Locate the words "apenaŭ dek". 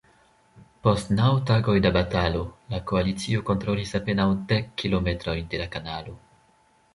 4.01-4.73